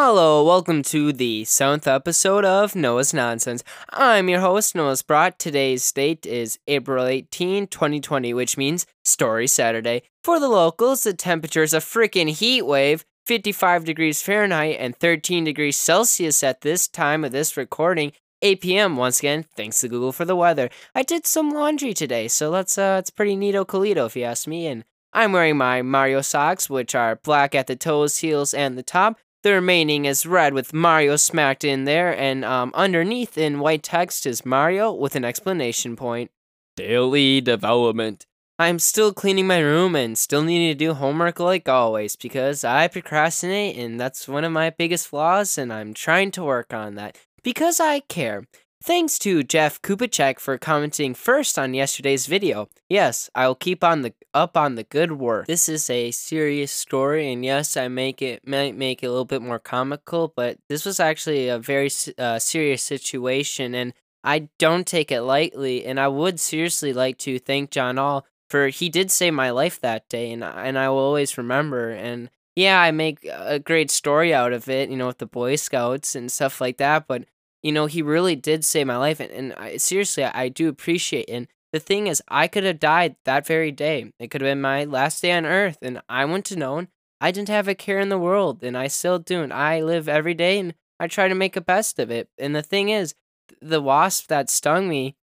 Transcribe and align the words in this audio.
Hello, 0.00 0.44
welcome 0.44 0.84
to 0.84 1.12
the 1.12 1.44
seventh 1.44 1.88
episode 1.88 2.44
of 2.44 2.76
Noah's 2.76 3.12
Nonsense. 3.12 3.64
I'm 3.90 4.28
your 4.28 4.38
host, 4.38 4.76
Noah 4.76 4.96
Sprott. 4.96 5.40
Today's 5.40 5.90
date 5.90 6.24
is 6.24 6.60
April 6.68 7.04
18, 7.04 7.66
2020, 7.66 8.32
which 8.32 8.56
means 8.56 8.86
Story 9.04 9.48
Saturday. 9.48 10.02
For 10.22 10.38
the 10.38 10.46
locals, 10.46 11.02
the 11.02 11.14
temperature 11.14 11.64
is 11.64 11.74
a 11.74 11.78
freaking 11.78 12.28
heat 12.28 12.62
wave, 12.62 13.04
55 13.26 13.84
degrees 13.84 14.22
Fahrenheit 14.22 14.76
and 14.78 14.94
13 14.94 15.42
degrees 15.42 15.76
Celsius 15.76 16.44
at 16.44 16.60
this 16.60 16.86
time 16.86 17.24
of 17.24 17.32
this 17.32 17.56
recording. 17.56 18.12
8 18.40 18.60
p.m. 18.60 18.96
once 18.96 19.18
again, 19.18 19.46
thanks 19.56 19.80
to 19.80 19.88
Google 19.88 20.12
for 20.12 20.24
the 20.24 20.36
weather. 20.36 20.70
I 20.94 21.02
did 21.02 21.26
some 21.26 21.50
laundry 21.50 21.92
today, 21.92 22.28
so 22.28 22.50
let's 22.50 22.78
uh 22.78 22.98
it's 23.00 23.10
pretty 23.10 23.36
neato 23.36 23.66
colito 23.66 24.06
if 24.06 24.14
you 24.14 24.22
ask 24.22 24.46
me, 24.46 24.68
and 24.68 24.84
I'm 25.12 25.32
wearing 25.32 25.56
my 25.56 25.82
Mario 25.82 26.20
socks, 26.20 26.70
which 26.70 26.94
are 26.94 27.16
black 27.16 27.56
at 27.56 27.66
the 27.66 27.74
toes, 27.74 28.18
heels, 28.18 28.54
and 28.54 28.78
the 28.78 28.84
top. 28.84 29.18
The 29.44 29.52
remaining 29.52 30.04
is 30.04 30.26
red 30.26 30.52
with 30.52 30.74
Mario 30.74 31.14
smacked 31.14 31.62
in 31.62 31.84
there, 31.84 32.16
and 32.16 32.44
um, 32.44 32.72
underneath 32.74 33.38
in 33.38 33.60
white 33.60 33.84
text 33.84 34.26
is 34.26 34.44
Mario 34.44 34.92
with 34.92 35.14
an 35.14 35.24
explanation 35.24 35.94
point. 35.94 36.32
Daily 36.76 37.40
development. 37.40 38.26
I'm 38.58 38.80
still 38.80 39.12
cleaning 39.12 39.46
my 39.46 39.60
room 39.60 39.94
and 39.94 40.18
still 40.18 40.42
needing 40.42 40.70
to 40.70 40.74
do 40.74 40.94
homework 40.94 41.38
like 41.38 41.68
always 41.68 42.16
because 42.16 42.64
I 42.64 42.88
procrastinate 42.88 43.76
and 43.76 44.00
that's 44.00 44.26
one 44.26 44.42
of 44.42 44.50
my 44.50 44.70
biggest 44.70 45.06
flaws 45.06 45.56
and 45.56 45.72
I'm 45.72 45.94
trying 45.94 46.32
to 46.32 46.42
work 46.42 46.74
on 46.74 46.96
that 46.96 47.16
because 47.44 47.78
I 47.78 48.00
care. 48.00 48.46
Thanks 48.88 49.18
to 49.18 49.42
Jeff 49.42 49.82
Kupacek 49.82 50.40
for 50.40 50.56
commenting 50.56 51.12
first 51.12 51.58
on 51.58 51.74
yesterday's 51.74 52.24
video. 52.24 52.70
Yes, 52.88 53.28
I'll 53.34 53.54
keep 53.54 53.84
on 53.84 54.00
the 54.00 54.14
up 54.32 54.56
on 54.56 54.76
the 54.76 54.82
good 54.82 55.12
work. 55.12 55.46
This 55.46 55.68
is 55.68 55.90
a 55.90 56.10
serious 56.10 56.72
story, 56.72 57.30
and 57.30 57.44
yes, 57.44 57.76
I 57.76 57.88
make 57.88 58.22
it 58.22 58.48
might 58.48 58.74
make 58.74 59.02
it 59.02 59.08
a 59.08 59.10
little 59.10 59.26
bit 59.26 59.42
more 59.42 59.58
comical, 59.58 60.32
but 60.34 60.56
this 60.70 60.86
was 60.86 61.00
actually 61.00 61.50
a 61.50 61.58
very 61.58 61.90
uh, 62.16 62.38
serious 62.38 62.82
situation, 62.82 63.74
and 63.74 63.92
I 64.24 64.48
don't 64.58 64.86
take 64.86 65.12
it 65.12 65.20
lightly. 65.20 65.84
And 65.84 66.00
I 66.00 66.08
would 66.08 66.40
seriously 66.40 66.94
like 66.94 67.18
to 67.18 67.38
thank 67.38 67.70
John 67.70 67.98
All 67.98 68.24
for 68.48 68.68
he 68.68 68.88
did 68.88 69.10
save 69.10 69.34
my 69.34 69.50
life 69.50 69.78
that 69.82 70.08
day, 70.08 70.32
and 70.32 70.42
and 70.42 70.78
I 70.78 70.88
will 70.88 70.96
always 70.96 71.36
remember. 71.36 71.90
And 71.90 72.30
yeah, 72.56 72.80
I 72.80 72.92
make 72.92 73.22
a 73.30 73.58
great 73.58 73.90
story 73.90 74.32
out 74.32 74.54
of 74.54 74.66
it, 74.70 74.88
you 74.88 74.96
know, 74.96 75.08
with 75.08 75.18
the 75.18 75.26
Boy 75.26 75.56
Scouts 75.56 76.14
and 76.14 76.32
stuff 76.32 76.58
like 76.58 76.78
that, 76.78 77.06
but 77.06 77.26
you 77.62 77.72
know, 77.72 77.86
he 77.86 78.02
really 78.02 78.36
did 78.36 78.64
save 78.64 78.86
my 78.86 78.96
life. 78.96 79.20
And, 79.20 79.30
and 79.30 79.52
I, 79.54 79.76
seriously, 79.76 80.24
I, 80.24 80.48
do 80.48 80.68
appreciate. 80.68 81.28
And 81.28 81.48
the 81.72 81.80
thing 81.80 82.06
is, 82.06 82.22
I 82.28 82.48
could 82.48 82.64
have 82.64 82.80
died 82.80 83.16
that 83.24 83.46
very 83.46 83.72
day. 83.72 84.12
It 84.18 84.30
could 84.30 84.40
have 84.40 84.50
been 84.50 84.60
my 84.60 84.84
last 84.84 85.20
day 85.22 85.32
on 85.32 85.44
earth. 85.44 85.78
And 85.82 86.00
I 86.08 86.24
wouldn't 86.24 86.48
have 86.48 86.58
known. 86.58 86.88
I 87.20 87.30
didn't 87.30 87.48
have 87.48 87.68
a 87.68 87.74
care 87.74 87.98
in 87.98 88.08
the 88.08 88.18
world. 88.18 88.62
And 88.62 88.76
I 88.76 88.86
still 88.86 89.18
do. 89.18 89.42
And 89.42 89.52
I 89.52 89.82
live 89.82 90.08
every 90.08 90.34
day 90.34 90.58
and 90.58 90.74
I 91.00 91.08
try 91.08 91.28
to 91.28 91.34
make 91.34 91.56
a 91.56 91.60
best 91.60 91.98
of 91.98 92.10
it. 92.10 92.28
And 92.38 92.54
the 92.54 92.62
thing 92.62 92.88
is, 92.90 93.14
the 93.60 93.80
wasp 93.80 94.28
that 94.28 94.50
stung 94.50 94.88
me, 94.88 95.16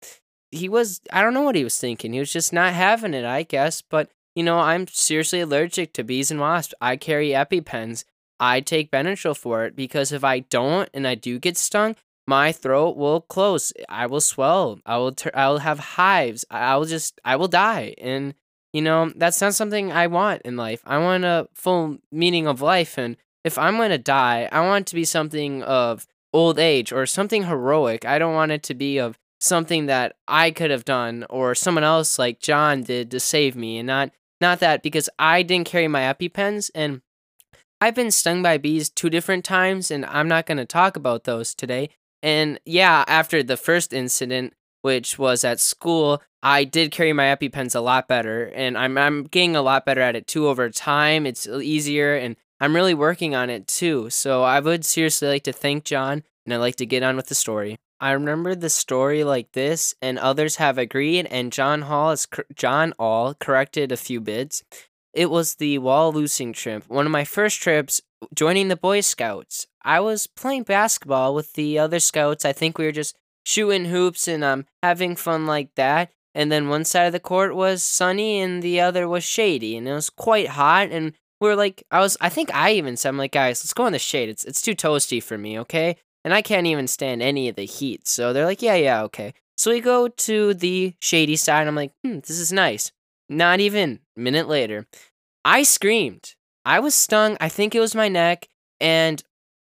he 0.50 0.69
was, 0.69 1.00
I 1.12 1.22
don't 1.22 1.34
know 1.34 1.42
what 1.42 1.56
he 1.56 1.64
was 1.64 1.78
thinking. 1.78 2.12
He 2.12 2.19
was 2.19 2.32
just 2.32 2.52
not 2.52 2.72
having 2.72 3.14
it, 3.14 3.24
I 3.24 3.42
guess. 3.42 3.82
But, 3.82 4.10
you 4.34 4.42
know, 4.42 4.58
I'm 4.58 4.86
seriously 4.88 5.41
allergic 5.41 5.92
to 5.94 6.04
bees 6.04 6.30
and 6.30 6.41
wasps. 6.41 6.74
I 6.80 6.96
carry 6.96 7.30
EpiPens. 7.30 8.04
I 8.41 8.60
take 8.60 8.91
Benadryl 8.91 9.36
for 9.36 9.64
it 9.64 9.76
because 9.76 10.10
if 10.12 10.24
I 10.24 10.41
don't 10.41 10.88
and 10.92 11.06
I 11.06 11.14
do 11.14 11.38
get 11.38 11.56
stung, 11.56 11.96
my 12.27 12.53
throat 12.53 12.97
will 12.97 13.20
close. 13.20 13.72
I 13.89 14.06
will 14.06 14.20
swell. 14.20 14.80
I 14.86 14.97
will 14.97 15.12
ter- 15.12 15.30
I 15.34 15.48
will 15.48 15.58
have 15.58 15.78
hives. 15.78 16.44
I 16.50 16.77
will 16.77 16.86
just 16.86 17.20
I 17.25 17.36
will 17.36 17.48
die. 17.48 17.94
And 17.98 18.34
you 18.72 18.83
know, 18.83 19.12
that's 19.14 19.41
not 19.41 19.55
something 19.55 19.92
I 19.92 20.06
want 20.08 20.42
in 20.42 20.56
life. 20.56 20.83
I 20.84 20.98
want 20.98 21.25
a 21.25 21.48
full 21.55 21.98
meaning 22.11 22.47
of 22.47 22.61
life 22.61 22.98
and 22.98 23.16
if 23.44 23.58
I'm 23.58 23.77
going 23.77 23.91
to 23.91 23.98
die, 23.98 24.48
I 24.50 24.62
want 24.62 24.86
to 24.86 24.94
be 24.94 25.05
something 25.05 25.62
of 25.62 26.06
old 26.33 26.58
age 26.58 26.92
or 26.92 27.06
something 27.06 27.44
heroic. 27.44 28.06
I 28.06 28.19
don't 28.19 28.34
want 28.34 28.53
it 28.53 28.62
to 28.64 28.75
be 28.75 28.98
of 28.98 29.19
something 29.38 29.86
that 29.86 30.16
I 30.27 30.50
could 30.50 30.70
have 30.70 30.86
done 30.86 31.27
or 31.28 31.55
someone 31.55 31.84
else 31.84 32.19
like 32.19 32.41
John 32.41 32.82
did 32.82 33.10
to 33.10 33.21
save 33.21 33.54
me 33.54 33.78
and 33.78 33.87
not 33.87 34.10
not 34.41 34.60
that 34.60 34.82
because 34.82 35.09
I 35.19 35.43
didn't 35.43 35.69
carry 35.69 35.87
my 35.87 36.00
EpiPens 36.00 36.71
and 36.75 37.03
I've 37.81 37.94
been 37.94 38.10
stung 38.10 38.43
by 38.43 38.56
bees 38.56 38.88
two 38.88 39.10
different 39.10 39.44
times 39.44 39.91
and 39.91 40.06
I'm 40.06 40.28
not 40.28 40.47
going 40.47 40.59
to 40.59 40.65
talk 40.65 40.97
about 40.97 41.25
those 41.25 41.54
today 41.54 41.91
and 42.24 42.58
yeah, 42.64 43.04
after 43.06 43.42
the 43.42 43.58
first 43.58 43.92
incident, 43.92 44.54
which 44.80 45.18
was 45.18 45.44
at 45.44 45.60
school, 45.60 46.22
I 46.42 46.64
did 46.64 46.90
carry 46.90 47.12
my 47.12 47.24
EpiPens 47.24 47.74
a 47.74 47.80
lot 47.80 48.08
better, 48.08 48.50
and 48.54 48.78
I'm 48.78 48.96
I'm 48.96 49.24
getting 49.24 49.54
a 49.54 49.60
lot 49.62 49.84
better 49.84 50.00
at 50.00 50.16
it 50.16 50.26
too 50.26 50.48
over 50.48 50.70
time. 50.70 51.26
It's 51.26 51.46
easier, 51.46 52.16
and 52.16 52.36
I'm 52.60 52.74
really 52.74 52.94
working 52.94 53.34
on 53.34 53.50
it 53.50 53.66
too. 53.66 54.08
So 54.08 54.42
I 54.42 54.60
would 54.60 54.86
seriously 54.86 55.28
like 55.28 55.44
to 55.44 55.52
thank 55.52 55.84
John, 55.84 56.22
and 56.46 56.54
I'd 56.54 56.58
like 56.58 56.76
to 56.76 56.86
get 56.86 57.02
on 57.02 57.16
with 57.16 57.26
the 57.26 57.34
story. 57.34 57.76
I 58.00 58.12
remember 58.12 58.54
the 58.54 58.70
story 58.70 59.22
like 59.22 59.52
this, 59.52 59.94
and 60.00 60.18
others 60.18 60.56
have 60.56 60.78
agreed, 60.78 61.26
and 61.26 61.52
John 61.52 61.82
Hall 61.82 62.10
is 62.10 62.26
John 62.54 62.94
All 62.98 63.34
corrected 63.34 63.92
a 63.92 63.98
few 63.98 64.22
bits. 64.22 64.62
It 65.14 65.30
was 65.30 65.54
the 65.54 65.78
wall 65.78 66.12
loosing 66.12 66.52
trip, 66.52 66.84
one 66.88 67.06
of 67.06 67.12
my 67.12 67.25
first 67.25 67.62
trips 67.62 68.02
joining 68.34 68.69
the 68.69 68.76
Boy 68.76 69.00
Scouts. 69.00 69.66
I 69.82 70.00
was 70.00 70.26
playing 70.26 70.64
basketball 70.64 71.34
with 71.34 71.52
the 71.52 71.78
other 71.78 72.00
scouts. 72.00 72.44
I 72.44 72.52
think 72.52 72.78
we 72.78 72.86
were 72.86 72.92
just 72.92 73.16
shooting 73.47 73.86
hoops 73.86 74.26
and 74.26 74.42
um 74.42 74.66
having 74.82 75.14
fun 75.14 75.47
like 75.47 75.74
that. 75.76 76.10
And 76.34 76.50
then 76.50 76.69
one 76.69 76.84
side 76.84 77.06
of 77.06 77.12
the 77.12 77.20
court 77.20 77.54
was 77.54 77.84
sunny 77.84 78.41
and 78.41 78.60
the 78.60 78.80
other 78.80 79.08
was 79.08 79.22
shady, 79.22 79.76
and 79.76 79.86
it 79.86 79.92
was 79.92 80.10
quite 80.10 80.48
hot. 80.48 80.88
And 80.91 81.12
we 81.41 81.48
are 81.48 81.54
like, 81.56 81.84
I 81.92 82.00
was, 82.00 82.16
I 82.20 82.28
think 82.28 82.53
I 82.53 82.72
even 82.72 82.97
said, 82.97 83.10
I'm 83.10 83.19
like, 83.19 83.32
guys, 83.32 83.60
let's 83.60 83.72
go 83.72 83.86
in 83.86 83.92
the 83.92 84.00
shade. 84.00 84.28
It's 84.28 84.44
it's 84.44 84.62
too 84.62 84.74
toasty 84.74 85.22
for 85.22 85.38
me, 85.38 85.58
okay? 85.60 85.97
And 86.24 86.34
I 86.34 86.42
can't 86.42 86.66
even 86.66 86.88
stand 86.88 87.22
any 87.22 87.48
of 87.48 87.54
the 87.54 87.66
heat. 87.66 88.08
So 88.08 88.32
they're 88.32 88.47
like, 88.47 88.62
yeah, 88.62 88.74
yeah, 88.74 89.03
okay. 89.03 89.34
So 89.56 89.70
we 89.70 89.80
go 89.80 90.08
to 90.08 90.54
the 90.54 90.94
shady 91.00 91.36
side. 91.36 91.69
I'm 91.69 91.76
like, 91.76 91.92
hmm, 92.03 92.19
this 92.20 92.41
is 92.41 92.53
nice. 92.53 92.91
Not 93.28 93.60
even 93.60 94.00
a 94.16 94.20
minute 94.20 94.48
later, 94.48 94.86
I 95.44 95.62
screamed. 95.62 96.34
I 96.64 96.80
was 96.80 96.94
stung. 96.94 97.36
I 97.40 97.48
think 97.48 97.74
it 97.74 97.80
was 97.80 97.94
my 97.94 98.08
neck, 98.08 98.48
and 98.80 99.22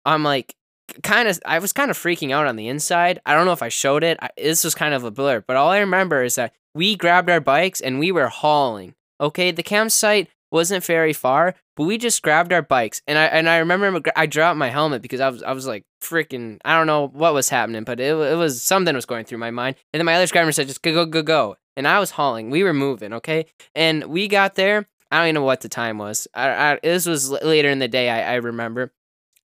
I'm 0.04 0.22
like, 0.22 0.54
kind 1.02 1.28
of. 1.28 1.38
I 1.46 1.58
was 1.58 1.72
kind 1.72 1.90
of 1.90 1.98
freaking 1.98 2.32
out 2.32 2.46
on 2.46 2.56
the 2.56 2.68
inside. 2.68 3.20
I 3.24 3.34
don't 3.34 3.46
know 3.46 3.52
if 3.52 3.62
I 3.62 3.68
showed 3.68 4.04
it. 4.04 4.18
I, 4.20 4.30
this 4.36 4.64
was 4.64 4.74
kind 4.74 4.94
of 4.94 5.04
a 5.04 5.10
blur, 5.10 5.42
but 5.46 5.56
all 5.56 5.70
I 5.70 5.78
remember 5.78 6.22
is 6.22 6.34
that 6.36 6.54
we 6.74 6.96
grabbed 6.96 7.30
our 7.30 7.40
bikes 7.40 7.80
and 7.80 7.98
we 7.98 8.12
were 8.12 8.28
hauling. 8.28 8.94
Okay, 9.20 9.50
the 9.50 9.62
campsite 9.62 10.28
wasn't 10.50 10.84
very 10.84 11.12
far, 11.12 11.54
but 11.76 11.84
we 11.84 11.96
just 11.96 12.22
grabbed 12.22 12.52
our 12.52 12.62
bikes, 12.62 13.00
and 13.06 13.18
I 13.18 13.24
and 13.24 13.48
I 13.48 13.58
remember 13.58 14.10
I 14.14 14.26
dropped 14.26 14.58
my 14.58 14.68
helmet 14.68 15.02
because 15.02 15.20
I 15.20 15.30
was 15.30 15.42
I 15.42 15.52
was 15.52 15.66
like 15.66 15.84
freaking. 16.02 16.58
I 16.64 16.76
don't 16.76 16.86
know 16.86 17.08
what 17.08 17.34
was 17.34 17.48
happening, 17.48 17.84
but 17.84 17.98
it 17.98 18.14
it 18.14 18.36
was 18.36 18.62
something 18.62 18.94
was 18.94 19.06
going 19.06 19.24
through 19.24 19.38
my 19.38 19.50
mind. 19.50 19.76
And 19.92 20.00
then 20.00 20.06
my 20.06 20.14
other 20.14 20.26
scrambler 20.26 20.52
said, 20.52 20.68
"Just 20.68 20.82
go 20.82 20.92
go 20.92 21.06
go 21.06 21.22
go," 21.22 21.56
and 21.76 21.88
I 21.88 21.98
was 21.98 22.12
hauling. 22.12 22.50
We 22.50 22.62
were 22.62 22.74
moving, 22.74 23.12
okay, 23.12 23.46
and 23.74 24.04
we 24.04 24.28
got 24.28 24.54
there 24.54 24.86
I 25.12 25.18
don't 25.18 25.26
even 25.26 25.34
know 25.34 25.42
what 25.42 25.60
the 25.60 25.68
time 25.68 25.98
was. 25.98 26.26
I, 26.34 26.48
I 26.48 26.78
this 26.82 27.06
was 27.06 27.30
later 27.30 27.68
in 27.68 27.80
the 27.80 27.86
day. 27.86 28.08
I, 28.08 28.32
I 28.32 28.34
remember, 28.36 28.92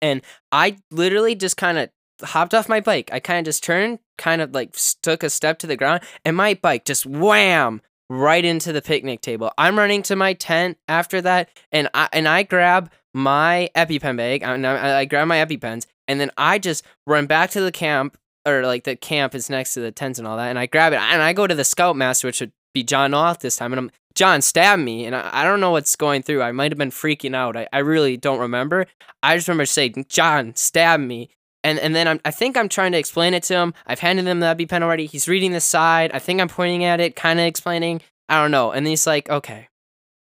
and 0.02 0.22
I 0.52 0.78
literally 0.92 1.34
just 1.34 1.56
kind 1.56 1.78
of 1.78 1.90
hopped 2.22 2.54
off 2.54 2.68
my 2.68 2.82
bike. 2.82 3.10
I 3.14 3.22
kind 3.22 3.40
of 3.40 3.46
just 3.46 3.64
turned, 3.64 4.00
kind 4.18 4.42
of 4.42 4.54
like 4.54 4.76
took 5.02 5.24
a 5.24 5.30
step 5.30 5.58
to 5.60 5.68
the 5.68 5.78
ground, 5.78 6.02
and 6.26 6.36
my 6.36 6.56
bike 6.56 6.84
just 6.84 7.06
wham 7.06 7.82
right 8.10 8.44
into 8.44 8.74
the 8.74 8.82
picnic 8.82 9.22
table. 9.22 9.50
I'm 9.58 9.78
running 9.78 10.04
to 10.04 10.18
my 10.18 10.34
tent 10.34 10.78
after 10.90 11.22
that, 11.22 11.50
and 11.72 11.88
I 11.94 12.10
and 12.12 12.28
I 12.28 12.44
grab 12.44 12.92
my 13.14 13.70
EpiPen 13.76 14.18
bag. 14.18 14.44
I, 14.44 14.56
I, 14.56 15.00
I 15.00 15.06
grab 15.06 15.30
my 15.30 15.38
EpiPens, 15.38 15.86
and 16.10 16.20
then 16.20 16.32
I 16.36 16.60
just 16.60 16.84
run 17.08 17.28
back 17.28 17.52
to 17.52 17.62
the 17.62 17.72
camp, 17.72 18.18
or 18.46 18.64
like 18.64 18.84
the 18.84 18.96
camp 18.96 19.36
is 19.36 19.50
next 19.50 19.74
to 19.74 19.80
the 19.80 19.92
tents 19.92 20.20
and 20.20 20.28
all 20.28 20.38
that, 20.38 20.50
and 20.50 20.60
I 20.60 20.66
grab 20.66 20.94
it, 20.94 21.00
and 21.00 21.22
I 21.22 21.34
go 21.34 21.48
to 21.48 21.56
the 21.56 21.64
scoutmaster, 21.64 22.28
which 22.28 22.42
would 22.42 22.52
be 22.74 22.84
John 22.84 23.14
Off 23.14 23.40
this 23.40 23.56
time, 23.56 23.74
and 23.74 23.80
I'm 23.80 23.92
John 24.16 24.42
stabbed 24.42 24.82
me, 24.82 25.06
and 25.06 25.16
I, 25.16 25.30
I 25.32 25.44
don't 25.44 25.60
know 25.60 25.72
what's 25.72 25.96
going 25.96 26.24
through. 26.24 26.42
I 26.42 26.54
might 26.54 26.72
have 26.72 26.78
been 26.78 26.90
freaking 26.90 27.36
out. 27.36 27.58
I, 27.58 27.68
I 27.74 27.80
really 27.80 28.16
don't 28.16 28.40
remember. 28.40 28.88
I 29.22 29.36
just 29.36 29.48
remember 29.50 29.66
saying, 29.66 30.06
John 30.08 30.56
stabbed 30.56 31.04
me. 31.04 31.30
And, 31.66 31.80
and 31.80 31.96
then 31.96 32.08
I'm, 32.08 32.22
I 32.24 32.32
think 32.32 32.56
I'm 32.56 32.70
trying 32.70 32.92
to 32.92 32.98
explain 32.98 33.34
it 33.34 33.44
to 33.44 33.56
him. 33.56 33.74
I've 33.88 34.00
handed 34.00 34.28
him 34.28 34.40
the 34.40 34.56
EpiPen 34.56 34.84
already. 34.84 35.08
He's 35.08 35.28
reading 35.28 35.52
the 35.52 35.60
side. 35.60 36.12
I 36.14 36.20
think 36.20 36.40
I'm 36.40 36.48
pointing 36.48 36.84
at 36.84 37.00
it, 37.00 37.16
kind 37.16 37.40
of 37.40 37.46
explaining. 37.46 38.02
I 38.30 38.40
don't 38.40 38.52
know. 38.52 38.72
And 38.72 38.88
he's 38.88 39.08
like, 39.08 39.30
okay, 39.30 39.68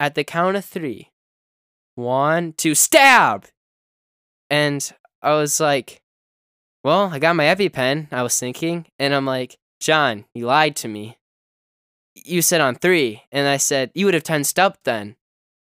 at 0.00 0.14
the 0.14 0.24
count 0.24 0.56
of 0.56 0.64
three, 0.64 1.10
one, 1.94 2.54
two, 2.54 2.74
stab! 2.74 3.46
And 4.48 4.90
I 5.22 5.34
was 5.34 5.60
like, 5.60 6.00
well, 6.84 7.10
I 7.12 7.18
got 7.18 7.36
my 7.36 7.44
EpiPen, 7.44 8.08
I 8.12 8.22
was 8.22 8.38
thinking. 8.38 8.86
And 8.98 9.14
I'm 9.14 9.26
like, 9.26 9.58
John, 9.80 10.24
you 10.34 10.46
lied 10.46 10.76
to 10.76 10.88
me 10.88 11.18
you 12.24 12.42
said 12.42 12.60
on 12.60 12.74
three. 12.74 13.22
And 13.32 13.46
I 13.46 13.56
said, 13.56 13.90
you 13.94 14.06
would 14.06 14.14
have 14.14 14.22
tensed 14.22 14.58
up 14.58 14.78
then. 14.84 15.16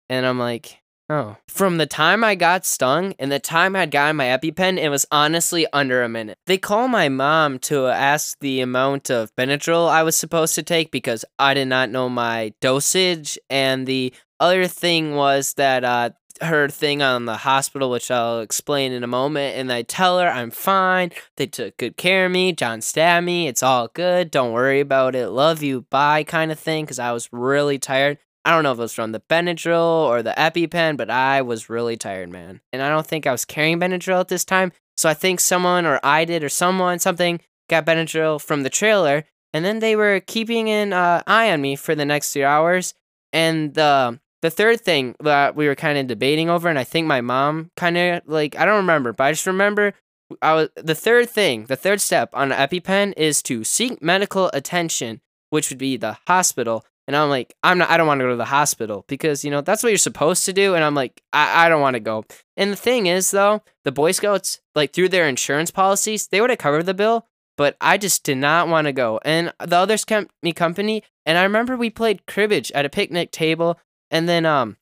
And 0.08 0.26
I'm 0.26 0.38
like, 0.38 0.80
oh. 1.08 1.36
From 1.48 1.78
the 1.78 1.86
time 1.86 2.22
I 2.22 2.34
got 2.34 2.64
stung 2.64 3.14
and 3.18 3.30
the 3.30 3.38
time 3.38 3.74
I'd 3.74 3.90
gotten 3.90 4.16
my 4.16 4.26
EpiPen, 4.26 4.78
it 4.78 4.88
was 4.88 5.06
honestly 5.10 5.66
under 5.72 6.02
a 6.02 6.08
minute. 6.08 6.38
They 6.46 6.58
call 6.58 6.88
my 6.88 7.08
mom 7.08 7.58
to 7.60 7.86
ask 7.86 8.38
the 8.40 8.60
amount 8.60 9.10
of 9.10 9.34
Benadryl 9.36 9.88
I 9.88 10.02
was 10.02 10.16
supposed 10.16 10.54
to 10.56 10.62
take 10.62 10.90
because 10.90 11.24
I 11.38 11.54
did 11.54 11.68
not 11.68 11.90
know 11.90 12.08
my 12.08 12.52
dosage 12.60 13.38
and 13.50 13.86
the 13.86 14.12
other 14.38 14.66
thing 14.66 15.14
was 15.16 15.54
that 15.54 15.82
uh, 15.82 16.10
her 16.42 16.68
thing 16.68 17.02
on 17.02 17.24
the 17.24 17.38
hospital, 17.38 17.90
which 17.90 18.10
I'll 18.10 18.40
explain 18.40 18.92
in 18.92 19.04
a 19.04 19.08
moment, 19.08 19.56
and 19.56 19.72
I 19.72 19.82
tell 19.82 20.18
her 20.18 20.28
I'm 20.28 20.50
fine. 20.50 21.10
They 21.36 21.46
took 21.46 21.76
good 21.76 21.96
care 21.96 22.26
of 22.26 22.32
me. 22.32 22.52
John 22.52 22.80
stabbed 22.80 23.26
me. 23.26 23.48
It's 23.48 23.62
all 23.62 23.88
good. 23.88 24.30
Don't 24.30 24.52
worry 24.52 24.80
about 24.80 25.14
it. 25.14 25.28
Love 25.28 25.62
you. 25.62 25.82
Bye, 25.82 26.24
kind 26.24 26.52
of 26.52 26.58
thing. 26.58 26.84
Because 26.84 26.98
I 26.98 27.12
was 27.12 27.28
really 27.32 27.78
tired. 27.78 28.18
I 28.44 28.50
don't 28.50 28.62
know 28.62 28.70
if 28.70 28.78
it 28.78 28.82
was 28.82 28.92
from 28.92 29.10
the 29.10 29.22
Benadryl 29.28 30.06
or 30.06 30.22
the 30.22 30.34
EpiPen, 30.38 30.96
but 30.96 31.10
I 31.10 31.42
was 31.42 31.68
really 31.68 31.96
tired, 31.96 32.30
man. 32.30 32.60
And 32.72 32.80
I 32.80 32.88
don't 32.88 33.06
think 33.06 33.26
I 33.26 33.32
was 33.32 33.44
carrying 33.44 33.80
Benadryl 33.80 34.20
at 34.20 34.28
this 34.28 34.44
time. 34.44 34.70
So 34.96 35.08
I 35.08 35.14
think 35.14 35.40
someone 35.40 35.84
or 35.84 35.98
I 36.04 36.24
did 36.24 36.44
or 36.44 36.48
someone, 36.48 37.00
something 37.00 37.40
got 37.68 37.86
Benadryl 37.86 38.40
from 38.40 38.62
the 38.62 38.70
trailer. 38.70 39.24
And 39.52 39.64
then 39.64 39.80
they 39.80 39.96
were 39.96 40.20
keeping 40.20 40.70
an 40.70 40.92
uh, 40.92 41.22
eye 41.26 41.50
on 41.50 41.60
me 41.60 41.74
for 41.74 41.96
the 41.96 42.04
next 42.04 42.32
three 42.32 42.44
hours. 42.44 42.94
And 43.32 43.74
the 43.74 44.20
the 44.42 44.50
third 44.50 44.80
thing 44.80 45.14
that 45.20 45.56
we 45.56 45.66
were 45.66 45.74
kind 45.74 45.98
of 45.98 46.06
debating 46.06 46.50
over, 46.50 46.68
and 46.68 46.78
I 46.78 46.84
think 46.84 47.06
my 47.06 47.20
mom 47.20 47.70
kind 47.76 47.96
of 47.96 48.22
like 48.26 48.56
I 48.58 48.64
don't 48.64 48.76
remember, 48.76 49.12
but 49.12 49.24
I 49.24 49.32
just 49.32 49.46
remember 49.46 49.94
I 50.42 50.54
was 50.54 50.68
the 50.74 50.94
third 50.94 51.30
thing, 51.30 51.64
the 51.64 51.76
third 51.76 52.00
step 52.00 52.30
on 52.32 52.52
an 52.52 52.68
EpiPen 52.68 53.14
is 53.16 53.42
to 53.42 53.64
seek 53.64 54.02
medical 54.02 54.50
attention, 54.52 55.20
which 55.50 55.70
would 55.70 55.78
be 55.78 55.96
the 55.96 56.18
hospital. 56.26 56.84
And 57.06 57.14
I'm 57.14 57.28
like, 57.28 57.54
I'm 57.62 57.78
not, 57.78 57.90
I 57.90 57.96
don't 57.96 58.08
want 58.08 58.18
to 58.18 58.24
go 58.24 58.30
to 58.30 58.36
the 58.36 58.46
hospital 58.46 59.04
because, 59.06 59.44
you 59.44 59.50
know, 59.50 59.60
that's 59.60 59.84
what 59.84 59.90
you're 59.90 59.98
supposed 59.98 60.44
to 60.46 60.52
do. 60.52 60.74
And 60.74 60.82
I'm 60.82 60.96
like, 60.96 61.22
I, 61.32 61.66
I 61.66 61.68
don't 61.68 61.80
want 61.80 61.94
to 61.94 62.00
go. 62.00 62.24
And 62.56 62.72
the 62.72 62.76
thing 62.76 63.06
is, 63.06 63.30
though, 63.30 63.62
the 63.84 63.92
Boy 63.92 64.10
Scouts, 64.10 64.60
like 64.74 64.92
through 64.92 65.10
their 65.10 65.28
insurance 65.28 65.70
policies, 65.70 66.26
they 66.26 66.40
would 66.40 66.50
have 66.50 66.58
covered 66.58 66.86
the 66.86 66.94
bill, 66.94 67.26
but 67.56 67.76
I 67.80 67.96
just 67.96 68.24
did 68.24 68.38
not 68.38 68.66
want 68.66 68.86
to 68.86 68.92
go. 68.92 69.20
And 69.24 69.52
the 69.64 69.76
others 69.76 70.04
kept 70.04 70.32
me 70.42 70.52
company. 70.52 71.04
And 71.24 71.38
I 71.38 71.44
remember 71.44 71.76
we 71.76 71.90
played 71.90 72.26
cribbage 72.26 72.72
at 72.72 72.84
a 72.84 72.90
picnic 72.90 73.30
table. 73.30 73.78
And 74.10 74.28
then, 74.28 74.46
um, 74.46 74.76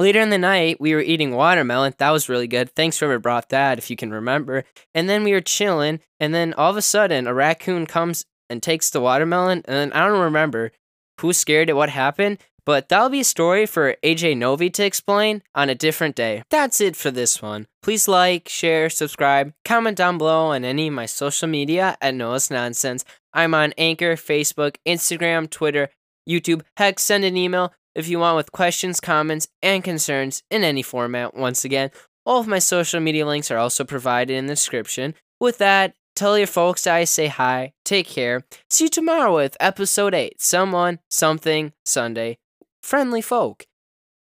Later 0.00 0.20
in 0.20 0.30
the 0.30 0.38
night, 0.38 0.80
we 0.80 0.94
were 0.94 1.02
eating 1.02 1.34
watermelon. 1.34 1.92
That 1.98 2.08
was 2.08 2.30
really 2.30 2.46
good. 2.46 2.74
Thanks, 2.74 2.98
whoever 2.98 3.18
brought 3.18 3.50
that, 3.50 3.76
if 3.76 3.90
you 3.90 3.96
can 3.96 4.10
remember. 4.10 4.64
And 4.94 5.10
then 5.10 5.24
we 5.24 5.32
were 5.32 5.42
chilling, 5.42 6.00
and 6.18 6.34
then 6.34 6.54
all 6.54 6.70
of 6.70 6.78
a 6.78 6.82
sudden, 6.82 7.26
a 7.26 7.34
raccoon 7.34 7.84
comes 7.84 8.24
and 8.48 8.62
takes 8.62 8.88
the 8.88 9.02
watermelon. 9.02 9.60
And 9.66 9.76
then 9.76 9.92
I 9.92 10.06
don't 10.06 10.18
remember 10.20 10.72
who's 11.20 11.36
scared 11.36 11.68
at 11.68 11.76
what 11.76 11.90
happened, 11.90 12.38
but 12.64 12.88
that'll 12.88 13.10
be 13.10 13.20
a 13.20 13.24
story 13.24 13.66
for 13.66 13.94
AJ 14.02 14.38
Novi 14.38 14.70
to 14.70 14.86
explain 14.86 15.42
on 15.54 15.68
a 15.68 15.74
different 15.74 16.16
day. 16.16 16.44
That's 16.48 16.80
it 16.80 16.96
for 16.96 17.10
this 17.10 17.42
one. 17.42 17.66
Please 17.82 18.08
like, 18.08 18.48
share, 18.48 18.88
subscribe, 18.88 19.52
comment 19.66 19.98
down 19.98 20.16
below 20.16 20.46
on 20.46 20.64
any 20.64 20.88
of 20.88 20.94
my 20.94 21.04
social 21.04 21.46
media 21.46 21.98
at 22.00 22.14
Noah's 22.14 22.50
Nonsense. 22.50 23.04
I'm 23.34 23.52
on 23.52 23.74
Anchor, 23.76 24.16
Facebook, 24.16 24.76
Instagram, 24.86 25.50
Twitter, 25.50 25.90
YouTube. 26.26 26.62
Heck, 26.78 26.98
send 26.98 27.24
an 27.24 27.36
email 27.36 27.74
if 27.94 28.08
you 28.08 28.18
want 28.18 28.36
with 28.36 28.52
questions, 28.52 29.00
comments, 29.00 29.48
and 29.62 29.84
concerns 29.84 30.42
in 30.50 30.64
any 30.64 30.82
format. 30.82 31.34
Once 31.34 31.64
again, 31.64 31.90
all 32.24 32.40
of 32.40 32.46
my 32.46 32.58
social 32.58 33.00
media 33.00 33.26
links 33.26 33.50
are 33.50 33.58
also 33.58 33.84
provided 33.84 34.34
in 34.34 34.46
the 34.46 34.54
description. 34.54 35.14
With 35.40 35.58
that, 35.58 35.94
Tell 36.16 36.36
your 36.36 36.46
folks 36.46 36.86
I 36.86 37.04
say 37.04 37.28
hi. 37.28 37.72
Take 37.82 38.06
care. 38.06 38.44
See 38.68 38.84
you 38.84 38.90
tomorrow 38.90 39.34
with 39.34 39.56
episode 39.58 40.12
8 40.12 40.40
Someone, 40.40 40.98
Something, 41.08 41.72
Sunday. 41.84 42.36
Friendly 42.82 43.22
folk. 43.22 43.64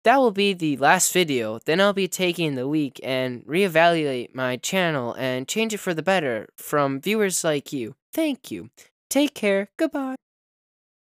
That 0.04 0.18
will 0.18 0.32
be 0.32 0.54
the 0.54 0.78
last 0.78 1.12
video. 1.12 1.60
Then 1.66 1.82
I'll 1.82 1.92
be 1.92 2.08
taking 2.08 2.56
the 2.56 2.68
week 2.68 3.00
and 3.04 3.44
reevaluate 3.46 4.34
my 4.34 4.58
channel 4.58 5.14
and 5.14 5.48
change 5.48 5.74
it 5.74 5.80
for 5.80 5.94
the 5.94 6.04
better 6.04 6.48
from 6.58 7.02
viewers 7.02 7.44
like 7.44 7.74
you. 7.74 7.96
Thank 8.14 8.52
you. 8.52 8.70
Take 9.10 9.34
care. 9.34 9.70
Goodbye. 9.78 10.16